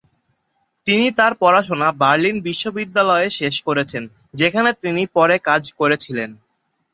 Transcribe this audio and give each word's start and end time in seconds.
তিনি 0.87 1.05
তার 1.17 1.33
পড়াশোনা 1.41 1.87
বার্লিন 2.01 2.37
বিশ্ববিদ্যালয়ে 2.47 3.27
শেষ 3.39 3.55
করেছেন, 3.67 4.03
যেখানে 4.33 4.69
তিনি 4.83 5.01
পরে 5.15 5.35
কাজ 5.49 5.63
করেছিলেন। 5.79 6.29